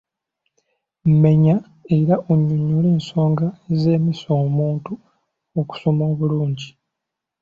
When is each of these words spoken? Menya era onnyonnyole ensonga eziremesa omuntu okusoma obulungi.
Menya 1.23 1.55
era 1.97 2.15
onnyonnyole 2.31 2.89
ensonga 2.97 3.47
eziremesa 3.71 4.29
omuntu 4.45 4.91
okusoma 5.59 6.03
obulungi. 6.11 6.69